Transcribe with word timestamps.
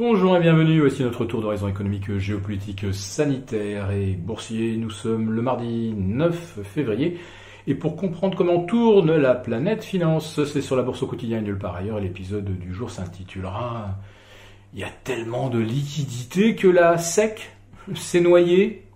Bonjour 0.00 0.34
et 0.34 0.40
bienvenue, 0.40 0.80
voici 0.80 1.02
notre 1.02 1.26
tour 1.26 1.42
d'horizon 1.42 1.68
économique, 1.68 2.16
géopolitique, 2.16 2.86
sanitaire 2.90 3.90
et 3.90 4.14
boursier. 4.14 4.78
Nous 4.78 4.88
sommes 4.88 5.30
le 5.30 5.42
mardi 5.42 5.92
9 5.94 6.60
février 6.64 7.20
et 7.66 7.74
pour 7.74 7.96
comprendre 7.96 8.34
comment 8.34 8.64
tourne 8.64 9.14
la 9.14 9.34
planète 9.34 9.84
finance, 9.84 10.42
c'est 10.44 10.62
sur 10.62 10.74
la 10.74 10.84
bourse 10.84 11.02
au 11.02 11.06
quotidien 11.06 11.40
et 11.40 11.42
nulle 11.42 11.58
part 11.58 11.76
ailleurs. 11.76 12.00
L'épisode 12.00 12.46
du 12.46 12.72
jour 12.72 12.90
s'intitulera 12.90 13.98
Il 14.72 14.80
y 14.80 14.84
a 14.84 14.90
tellement 15.04 15.50
de 15.50 15.58
liquidités 15.58 16.56
que 16.56 16.66
la 16.66 16.96
SEC 16.96 17.50
s'est 17.94 18.22
noyée. 18.22 18.86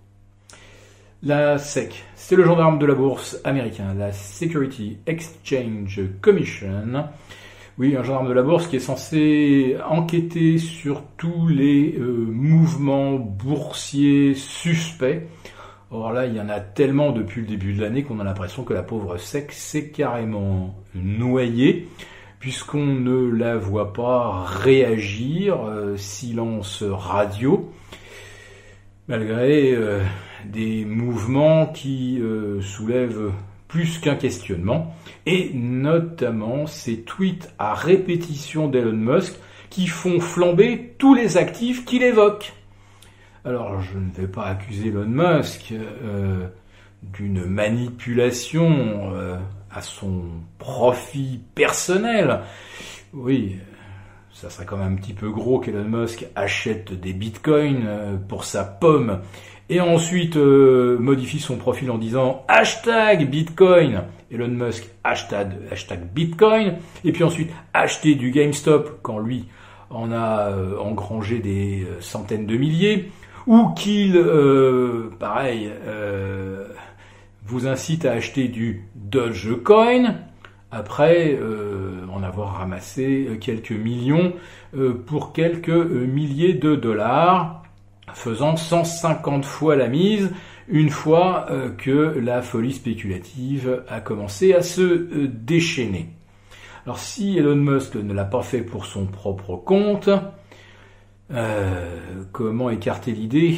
La 1.21 1.59
SEC, 1.59 2.03
c'est 2.15 2.35
le 2.35 2.45
gendarme 2.45 2.79
de 2.79 2.85
la 2.87 2.95
bourse 2.95 3.39
américain, 3.43 3.93
la 3.93 4.11
Security 4.11 4.97
Exchange 5.05 6.01
Commission. 6.19 7.05
Oui, 7.77 7.97
un 7.97 8.03
gendarme 8.03 8.29
de 8.29 8.33
la 8.33 8.41
bourse 8.41 8.67
qui 8.67 8.77
est 8.77 8.79
censé 8.79 9.75
enquêter 9.85 10.59
sur 10.59 11.03
tous 11.17 11.49
les 11.49 11.97
euh, 11.99 12.25
mouvements 12.31 13.15
boursiers 13.15 14.33
suspects. 14.33 15.27
Or 15.91 16.13
là, 16.13 16.25
il 16.25 16.33
y 16.33 16.39
en 16.39 16.47
a 16.47 16.61
tellement 16.61 17.11
depuis 17.11 17.41
le 17.41 17.47
début 17.47 17.73
de 17.73 17.81
l'année 17.81 18.03
qu'on 18.03 18.21
a 18.21 18.23
l'impression 18.23 18.63
que 18.63 18.73
la 18.73 18.81
pauvre 18.81 19.17
SEC 19.17 19.51
s'est 19.51 19.89
carrément 19.89 20.73
noyée, 20.93 21.89
puisqu'on 22.39 22.85
ne 22.85 23.29
la 23.29 23.57
voit 23.57 23.91
pas 23.91 24.45
réagir, 24.45 25.61
euh, 25.65 25.97
silence 25.97 26.81
radio, 26.81 27.69
malgré 29.09 29.73
euh, 29.73 30.01
des 30.45 30.85
mouvements 30.85 31.65
qui 31.65 32.21
soulèvent 32.61 33.33
plus 33.75 33.97
qu'un 33.97 34.15
questionnement, 34.15 34.95
et 35.25 35.51
notamment 35.53 36.65
ces 36.65 37.01
tweets 37.01 37.53
à 37.59 37.73
répétition 37.73 38.69
d'Elon 38.69 38.93
Musk 38.93 39.33
qui 39.69 39.87
font 39.87 40.21
flamber 40.21 40.95
tous 40.97 41.13
les 41.13 41.35
actifs 41.35 41.83
qu'il 41.83 42.01
évoque. 42.01 42.53
Alors 43.43 43.81
je 43.81 43.97
ne 43.97 44.09
vais 44.11 44.29
pas 44.29 44.45
accuser 44.45 44.87
Elon 44.87 45.07
Musk 45.07 45.73
euh, 45.73 46.47
d'une 47.03 47.43
manipulation 47.43 49.11
euh, 49.13 49.35
à 49.69 49.81
son 49.81 50.23
profit 50.57 51.41
personnel. 51.53 52.43
Oui, 53.13 53.57
ça 54.35 54.49
serait 54.49 54.65
quand 54.65 54.75
même 54.75 54.93
un 54.93 54.95
petit 54.97 55.13
peu 55.13 55.29
gros 55.29 55.59
qu'Elon 55.59 55.85
Musk 55.85 56.25
achète 56.35 56.91
des 56.91 57.13
bitcoins 57.13 57.85
euh, 57.87 58.17
pour 58.17 58.43
sa 58.43 58.65
pomme. 58.65 59.21
Et 59.69 59.79
ensuite 59.79 60.35
euh, 60.35 60.99
modifie 60.99 61.39
son 61.39 61.55
profil 61.55 61.89
en 61.89 61.97
disant 61.97 62.43
hashtag 62.49 63.29
Bitcoin, 63.29 64.03
Elon 64.29 64.49
Musk 64.49 64.89
hashtag, 65.05 65.53
Bitcoin, 66.13 66.75
et 67.05 67.13
puis 67.13 67.23
ensuite 67.23 67.49
acheter 67.73 68.15
du 68.15 68.31
GameStop 68.31 68.99
quand 69.01 69.19
lui 69.19 69.45
en 69.89 70.11
a 70.11 70.49
euh, 70.49 70.77
engrangé 70.79 71.39
des 71.39 71.87
centaines 72.01 72.45
de 72.45 72.57
milliers, 72.57 73.11
ou 73.47 73.69
qu'il, 73.69 74.21
pareil, 75.19 75.71
vous 77.45 77.67
incite 77.67 78.05
à 78.05 78.13
acheter 78.13 78.47
du 78.47 78.87
Dogecoin, 78.95 80.15
après 80.75 81.39
en 82.13 82.21
avoir 82.21 82.57
ramassé 82.57 83.39
quelques 83.39 83.71
millions 83.71 84.33
pour 85.05 85.33
quelques 85.33 85.69
milliers 85.69 86.53
de 86.53 86.75
dollars 86.75 87.63
faisant 88.13 88.55
150 88.55 89.45
fois 89.45 89.75
la 89.75 89.87
mise 89.87 90.31
une 90.67 90.89
fois 90.89 91.47
euh, 91.49 91.69
que 91.69 92.17
la 92.19 92.41
folie 92.41 92.73
spéculative 92.73 93.83
a 93.87 94.01
commencé 94.01 94.53
à 94.53 94.61
se 94.61 94.81
euh, 94.81 95.27
déchaîner. 95.27 96.09
Alors 96.85 96.99
si 96.99 97.37
Elon 97.37 97.55
Musk 97.55 97.95
ne 97.95 98.13
l'a 98.13 98.25
pas 98.25 98.41
fait 98.41 98.61
pour 98.61 98.85
son 98.85 99.05
propre 99.05 99.55
compte, 99.55 100.09
euh, 101.31 102.23
comment 102.31 102.69
écarter 102.69 103.11
l'idée 103.11 103.57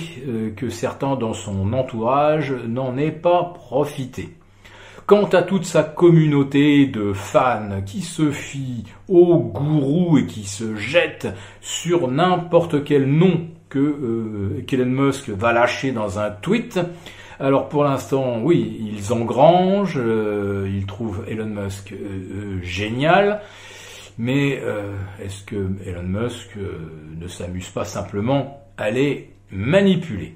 que 0.55 0.69
certains 0.69 1.17
dans 1.17 1.33
son 1.33 1.73
entourage 1.73 2.53
n'en 2.65 2.97
aient 2.97 3.11
pas 3.11 3.43
profité? 3.43 4.29
Quant 5.07 5.29
à 5.29 5.41
toute 5.41 5.63
sa 5.63 5.83
communauté 5.83 6.85
de 6.85 7.13
fans 7.13 7.81
qui 7.85 8.01
se 8.01 8.29
fie 8.29 8.83
au 9.07 9.37
gourou 9.37 10.17
et 10.17 10.25
qui 10.25 10.43
se 10.43 10.75
jette 10.75 11.29
sur 11.61 12.09
n'importe 12.11 12.83
quel 12.83 13.09
nom 13.09 13.47
que 13.69 13.79
euh, 13.79 14.65
Elon 14.69 15.05
Musk 15.05 15.29
va 15.29 15.53
lâcher 15.53 15.93
dans 15.93 16.19
un 16.19 16.29
tweet. 16.29 16.81
Alors 17.39 17.69
pour 17.69 17.85
l'instant, 17.85 18.41
oui, 18.43 18.81
ils 18.81 19.13
engrangent, 19.13 19.95
euh, 19.97 20.69
ils 20.69 20.85
trouvent 20.85 21.23
Elon 21.29 21.45
Musk 21.45 21.93
euh, 21.93 22.59
génial, 22.61 23.39
mais 24.17 24.61
est-ce 25.23 25.41
que 25.45 25.69
Elon 25.85 26.03
Musk 26.03 26.57
ne 27.17 27.27
s'amuse 27.29 27.69
pas 27.69 27.85
simplement 27.85 28.59
à 28.75 28.91
les 28.91 29.31
manipuler? 29.51 30.35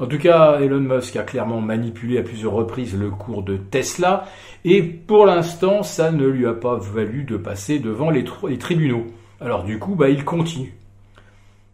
En 0.00 0.06
tout 0.06 0.18
cas, 0.18 0.58
Elon 0.60 0.80
Musk 0.80 1.16
a 1.16 1.24
clairement 1.24 1.60
manipulé 1.60 2.16
à 2.16 2.22
plusieurs 2.22 2.52
reprises 2.52 2.96
le 2.96 3.10
cours 3.10 3.42
de 3.42 3.58
Tesla, 3.58 4.24
et 4.64 4.82
pour 4.82 5.26
l'instant, 5.26 5.82
ça 5.82 6.10
ne 6.10 6.26
lui 6.26 6.46
a 6.46 6.54
pas 6.54 6.76
valu 6.76 7.24
de 7.24 7.36
passer 7.36 7.78
devant 7.78 8.08
les, 8.08 8.24
tribunaux. 8.58 9.06
Alors 9.42 9.62
du 9.62 9.78
coup, 9.78 9.94
bah, 9.94 10.08
il 10.08 10.24
continue. 10.24 10.74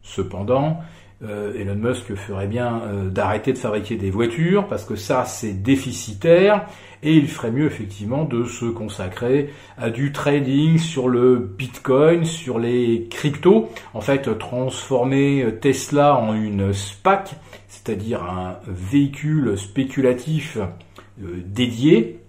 Cependant, 0.03 0.81
euh, 1.25 1.54
Elon 1.59 1.77
Musk 1.77 2.15
ferait 2.15 2.47
bien 2.47 2.82
euh, 2.82 3.09
d'arrêter 3.09 3.54
de 3.54 3.59
fabriquer 3.59 3.97
des 3.97 4.10
voitures 4.10 4.69
parce 4.69 4.84
que 4.84 4.97
ça 4.97 5.25
c'est 5.25 5.54
déficitaire 5.54 6.66
et 7.03 7.15
il 7.15 7.27
ferait 7.27 7.50
mieux 7.50 7.65
effectivement 7.65 8.25
de 8.25 8.44
se 8.44 8.66
consacrer 8.66 9.50
à 9.78 9.88
du 9.88 10.12
trading 10.12 10.76
sur 10.76 11.09
le 11.09 11.38
Bitcoin, 11.38 12.26
sur 12.26 12.59
les 12.59 13.06
cryptos, 13.10 13.71
en 13.94 14.03
fait 14.03 14.38
transformer 14.38 15.47
Tesla 15.62 16.16
en 16.16 16.34
une 16.34 16.75
SPAC, 16.75 17.37
c'est-à-dire 17.69 18.22
un 18.22 18.59
véhicule 18.66 19.56
spéculatif 19.56 20.59
euh, 20.59 21.41
dédié 21.47 22.21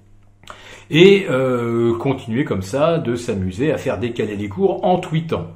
et 0.90 1.28
continuer 2.00 2.46
comme 2.46 2.62
ça 2.62 2.97
de 2.97 3.16
s'amuser 3.16 3.74
à 3.74 3.78
faire 3.78 3.97
décaler 3.97 4.38
les 4.38 4.47
cours 4.47 4.86
en 4.86 5.00
tweetant 5.00 5.47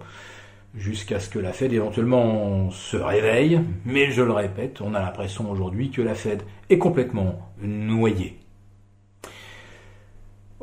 jusqu'à 0.75 1.19
ce 1.19 1.29
que 1.29 1.39
la 1.39 1.53
Fed 1.53 1.73
éventuellement 1.73 2.71
se 2.71 2.97
réveille, 2.97 3.61
mais 3.85 4.11
je 4.11 4.21
le 4.21 4.31
répète, 4.31 4.81
on 4.81 4.93
a 4.93 4.99
l'impression 4.99 5.49
aujourd'hui 5.51 5.91
que 5.91 6.01
la 6.01 6.15
Fed 6.15 6.43
est 6.69 6.77
complètement 6.77 7.51
noyée. 7.61 8.37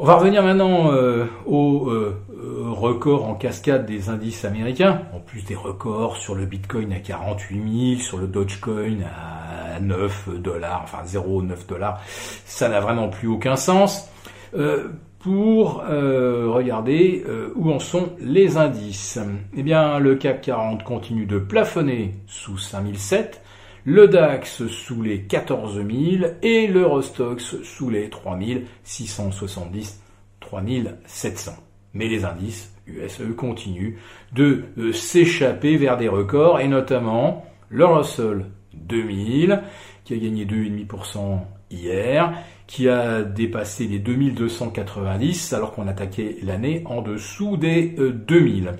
On 0.00 0.04
va 0.04 0.14
revenir 0.14 0.44
maintenant 0.44 0.92
euh, 0.92 1.26
au 1.44 1.90
euh, 1.90 2.22
record 2.68 3.28
en 3.28 3.34
cascade 3.34 3.84
des 3.84 4.08
indices 4.08 4.44
américains, 4.44 5.02
en 5.12 5.18
plus 5.18 5.44
des 5.44 5.56
records 5.56 6.16
sur 6.16 6.36
le 6.36 6.46
Bitcoin 6.46 6.92
à 6.92 7.00
48 7.00 7.96
000, 7.96 8.00
sur 8.00 8.18
le 8.18 8.28
Dogecoin 8.28 8.98
à 9.02 9.80
9 9.80 10.40
dollars, 10.40 10.82
enfin 10.84 11.02
0,9 11.04 11.66
dollars, 11.68 12.00
ça 12.44 12.68
n'a 12.68 12.78
vraiment 12.80 13.08
plus 13.08 13.26
aucun 13.26 13.56
sens. 13.56 14.08
Euh, 14.54 14.88
pour 15.18 15.82
euh, 15.82 16.46
regarder 16.48 17.24
euh, 17.26 17.50
où 17.56 17.72
en 17.72 17.80
sont 17.80 18.12
les 18.20 18.56
indices. 18.56 19.18
Eh 19.56 19.64
bien, 19.64 19.98
le 19.98 20.14
CAC 20.14 20.42
40 20.42 20.84
continue 20.84 21.26
de 21.26 21.40
plafonner 21.40 22.14
sous 22.28 22.56
5007, 22.56 23.42
le 23.84 24.06
DAX 24.06 24.68
sous 24.68 25.02
les 25.02 25.22
14 25.22 25.74
000 25.74 26.32
et 26.42 26.68
l'Eurostox 26.68 27.56
sous 27.64 27.90
les 27.90 28.10
3670, 28.10 30.00
3700. 30.38 31.52
Mais 31.94 32.06
les 32.06 32.24
indices 32.24 32.72
USE 32.86 33.34
continuent 33.36 33.96
de 34.32 34.66
s'échapper 34.92 35.76
vers 35.76 35.96
des 35.96 36.08
records 36.08 36.60
et 36.60 36.68
notamment 36.68 37.44
le 37.70 37.86
Russell 37.86 38.46
2000 38.74 39.62
qui 40.04 40.14
a 40.14 40.16
gagné 40.16 40.46
2,5% 40.46 41.40
hier 41.70 42.32
qui 42.68 42.88
a 42.88 43.22
dépassé 43.22 43.86
les 43.86 43.98
2290 43.98 45.52
alors 45.54 45.72
qu'on 45.72 45.88
attaquait 45.88 46.36
l'année 46.42 46.82
en 46.84 47.02
dessous 47.02 47.56
des 47.56 47.96
2000. 47.98 48.68
Euh, 48.68 48.72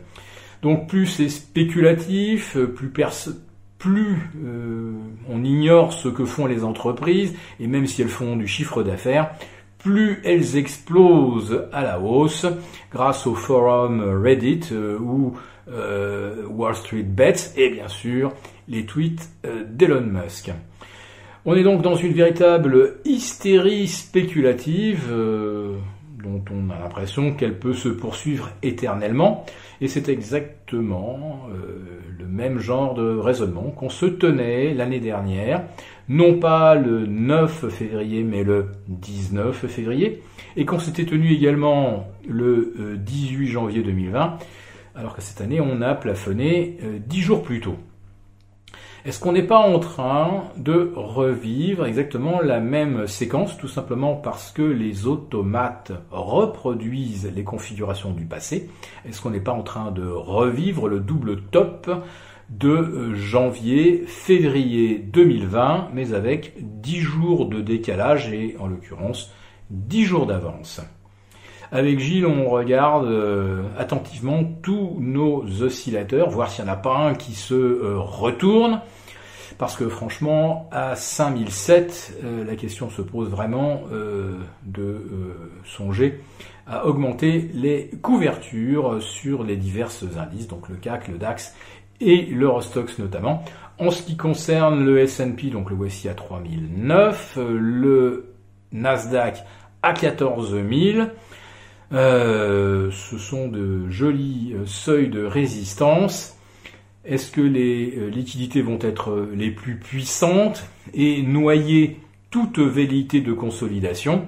Donc 0.63 0.89
plus 0.89 1.07
c'est 1.07 1.31
spéculatif, 1.31 2.57
euh, 2.57 2.67
plus 3.79 4.31
euh, 4.45 4.93
on 5.29 5.43
ignore 5.43 5.93
ce 5.93 6.09
que 6.09 6.25
font 6.25 6.47
les 6.47 6.65
entreprises, 6.65 7.35
et 7.59 7.67
même 7.67 7.87
si 7.87 8.03
elles 8.03 8.09
font 8.09 8.37
du 8.37 8.47
chiffre 8.47 8.83
d'affaires, 8.83 9.31
plus 9.79 10.21
elles 10.25 10.57
explosent 10.57 11.67
à 11.73 11.83
la 11.83 12.01
hausse 12.01 12.47
grâce 12.93 13.27
au 13.27 13.35
forum 13.35 14.01
Reddit 14.23 14.73
ou 15.01 15.35
Wall 15.69 16.75
Street 16.75 17.05
Bets 17.05 17.53
et 17.57 17.71
bien 17.71 17.87
sûr 17.87 18.33
les 18.67 18.85
tweets 18.85 19.31
d'Elon 19.45 20.01
Musk. 20.01 20.51
On 21.51 21.55
est 21.55 21.63
donc 21.63 21.81
dans 21.81 21.95
une 21.95 22.13
véritable 22.13 22.97
hystérie 23.07 23.89
spéculative 23.89 25.07
euh, 25.11 25.77
dont 26.23 26.45
on 26.51 26.69
a 26.69 26.79
l'impression 26.79 27.33
qu'elle 27.33 27.59
peut 27.59 27.73
se 27.73 27.89
poursuivre 27.89 28.51
éternellement. 28.63 29.47
Et 29.81 29.89
c'est 29.89 30.11
exactement 30.11 31.49
euh, 31.49 32.03
le 32.19 32.27
même 32.27 32.59
genre 32.59 32.93
de 32.93 33.17
raisonnement 33.17 33.71
qu'on 33.71 33.89
se 33.89 34.05
tenait 34.05 34.75
l'année 34.75 35.01
dernière, 35.01 35.63
non 36.11 36.39
pas 36.39 36.75
le 36.75 37.07
9 37.07 37.71
février, 37.71 38.25
mais 38.25 38.45
le 38.45 38.67
19 38.89 39.67
février, 39.69 40.23
et 40.55 40.67
qu'on 40.67 40.79
s'était 40.79 41.07
tenu 41.07 41.33
également 41.33 42.09
le 42.29 42.99
18 42.99 43.47
euh, 43.49 43.51
janvier 43.51 43.83
2020 43.83 44.39
alors 44.95 45.17
que 45.17 45.23
cette 45.23 45.41
année 45.41 45.63
on 45.63 45.81
a 45.81 45.95
plafonné 45.95 46.77
10 47.07 47.21
jours 47.23 47.43
plus 47.43 47.61
tôt. 47.61 47.77
Est-ce 49.09 49.21
qu'on 49.21 49.33
n'est 49.33 49.43
pas 49.43 49.57
en 49.57 49.79
train 49.79 50.43
de 50.59 50.93
revivre 50.95 51.87
exactement 51.87 52.43
la 52.43 52.61
même 52.61 53.07
séquence, 53.07 53.57
tout 53.57 53.67
simplement 53.67 54.15
parce 54.15 54.51
que 54.51 54.61
les 54.61 55.07
automates 55.07 55.93
reproduisent 56.11 57.33
les 57.35 57.43
configurations 57.43 58.13
du 58.13 58.27
passé? 58.27 58.69
Est-ce 59.07 59.23
qu'on 59.23 59.31
n'est 59.31 59.41
pas 59.41 59.53
en 59.53 59.63
train 59.63 59.93
de 59.93 60.07
revivre 60.07 60.89
le 60.89 61.01
double 61.01 61.41
top 61.41 61.91
de 62.51 62.69
euh, 62.69 63.15
janvier, 63.15 64.05
février 64.07 64.99
2020, 64.99 65.89
mais 65.95 66.13
avec 66.13 66.53
10 66.61 67.01
jours 67.01 67.47
de 67.47 67.63
décalage 67.63 68.31
et 68.31 68.57
en 68.61 68.67
l'occurrence 68.67 69.33
10 69.71 70.05
jours 70.05 70.27
d'avance? 70.27 70.83
Avec 71.71 71.99
Gilles, 71.99 72.27
on 72.27 72.49
regarde 72.49 73.07
euh, 73.07 73.63
attentivement 73.77 74.43
tous 74.63 74.97
nos 74.99 75.45
oscillateurs, 75.63 76.31
voir 76.31 76.51
s'il 76.51 76.65
n'y 76.65 76.71
en 76.71 76.73
a 76.73 76.77
pas 76.77 76.97
un 76.97 77.15
qui 77.15 77.35
se 77.35 77.55
euh, 77.55 77.99
retourne. 77.99 78.81
Parce 79.59 79.77
que 79.77 79.89
franchement, 79.89 80.69
à 80.73 80.95
5007, 80.95 82.21
euh, 82.25 82.45
la 82.45 82.55
question 82.55 82.89
se 82.91 83.03
pose 83.03 83.29
vraiment 83.29 83.83
de 84.65 85.05
songer 85.65 86.21
à 86.67 86.87
augmenter 86.87 87.51
les 87.55 87.91
couvertures 88.03 89.03
sur 89.03 89.43
les 89.43 89.57
diverses 89.57 90.05
indices, 90.17 90.49
donc 90.49 90.69
le 90.69 90.77
CAC, 90.77 91.09
le 91.09 91.19
DAX 91.19 91.55
et 92.01 92.27
l'Eurostox 92.27 92.99
notamment. 92.99 93.43
En 93.79 93.91
ce 93.91 94.03
qui 94.03 94.17
concerne 94.17 94.85
le 94.85 95.01
S&P, 95.01 95.51
donc 95.51 95.71
le 95.71 95.77
voici 95.77 96.09
à 96.09 96.15
3009, 96.15 97.39
le 97.39 98.33
Nasdaq 98.73 99.45
à 99.83 99.93
14000, 99.93 101.11
euh, 101.93 102.91
ce 102.91 103.17
sont 103.17 103.49
de 103.49 103.89
jolis 103.89 104.53
euh, 104.55 104.67
seuils 104.67 105.09
de 105.09 105.25
résistance. 105.25 106.37
Est-ce 107.05 107.31
que 107.31 107.41
les 107.41 107.95
euh, 107.97 108.09
liquidités 108.09 108.61
vont 108.61 108.79
être 108.83 109.29
les 109.33 109.51
plus 109.51 109.77
puissantes 109.77 110.65
et 110.93 111.23
noyer 111.23 112.01
toute 112.31 112.59
velléité 112.59 113.21
de 113.21 113.33
consolidation? 113.33 114.27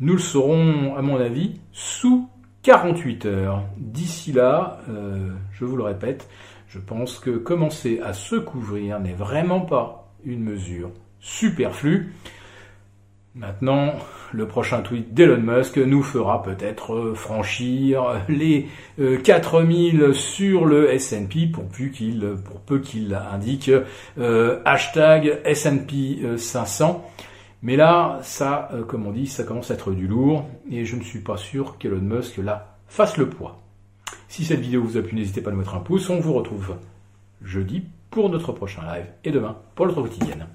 Nous 0.00 0.14
le 0.14 0.18
saurons, 0.18 0.96
à 0.96 1.02
mon 1.02 1.20
avis, 1.20 1.60
sous 1.72 2.28
48 2.62 3.26
heures. 3.26 3.64
D'ici 3.76 4.32
là, 4.32 4.80
je 5.52 5.64
vous 5.64 5.76
le 5.76 5.82
répète, 5.82 6.28
je 6.68 6.78
pense 6.78 7.18
que 7.18 7.30
commencer 7.30 7.98
à 8.04 8.12
se 8.12 8.36
couvrir 8.36 9.00
n'est 9.00 9.12
vraiment 9.12 9.60
pas 9.60 10.12
une 10.24 10.42
mesure 10.42 10.90
superflue. 11.18 12.12
Maintenant, 13.34 13.94
le 14.32 14.46
prochain 14.48 14.80
tweet 14.80 15.14
d'Elon 15.14 15.40
Musk 15.40 15.76
nous 15.76 16.02
fera 16.02 16.42
peut-être 16.42 16.94
euh, 16.94 17.14
franchir 17.14 18.22
les 18.28 18.68
4000 19.22 20.00
euh, 20.00 20.12
sur 20.12 20.64
le 20.64 20.90
S&P 20.92 21.46
pour, 21.46 21.64
peu 21.64 22.78
qu'il 22.78 23.14
indique 23.14 23.70
euh, 24.18 24.60
hashtag 24.64 25.40
S&P 25.44 26.36
500. 26.36 27.04
Mais 27.62 27.76
là, 27.76 28.18
ça, 28.22 28.70
comme 28.86 29.06
on 29.06 29.12
dit, 29.12 29.26
ça 29.26 29.44
commence 29.44 29.70
à 29.70 29.74
être 29.74 29.92
du 29.92 30.06
lourd 30.06 30.48
et 30.70 30.84
je 30.84 30.96
ne 30.96 31.02
suis 31.02 31.20
pas 31.20 31.36
sûr 31.36 31.76
qu'Elon 31.78 32.00
Musk 32.00 32.38
là 32.38 32.76
fasse 32.86 33.16
le 33.16 33.28
poids. 33.28 33.60
Si 34.28 34.44
cette 34.44 34.60
vidéo 34.60 34.82
vous 34.82 34.96
a 34.96 35.02
plu, 35.02 35.16
n'hésitez 35.16 35.40
pas 35.40 35.50
à 35.50 35.52
nous 35.52 35.58
mettre 35.58 35.74
un 35.74 35.80
pouce. 35.80 36.08
On 36.10 36.20
vous 36.20 36.34
retrouve 36.34 36.76
jeudi 37.42 37.84
pour 38.10 38.30
notre 38.30 38.52
prochain 38.52 38.82
live 38.82 39.06
et 39.24 39.30
demain 39.30 39.56
pour 39.74 39.86
notre 39.86 40.02
quotidienne. 40.02 40.46